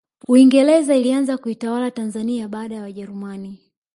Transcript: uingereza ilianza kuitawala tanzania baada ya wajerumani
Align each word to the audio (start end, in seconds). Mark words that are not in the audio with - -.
uingereza 0.27 0.95
ilianza 0.95 1.37
kuitawala 1.37 1.91
tanzania 1.91 2.47
baada 2.47 2.75
ya 2.75 2.81
wajerumani 2.81 3.61